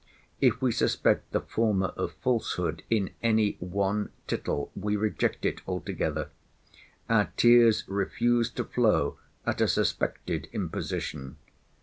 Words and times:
If 0.39 0.63
we 0.63 0.71
suspect 0.71 1.31
the 1.31 1.41
former 1.41 1.89
of 1.95 2.13
falsehood 2.13 2.81
in 2.89 3.11
any 3.21 3.57
one 3.59 4.09
tittle, 4.25 4.71
we 4.75 4.95
reject 4.95 5.45
it 5.45 5.61
altogether. 5.67 6.31
Our 7.07 7.31
tears 7.37 7.83
refuse 7.87 8.49
to 8.53 8.63
flow 8.63 9.19
at 9.45 9.61
a 9.61 9.67
suspected 9.67 10.49
imposition. 10.53 11.37